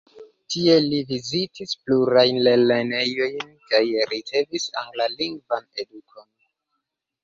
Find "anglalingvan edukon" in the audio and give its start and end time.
4.85-6.33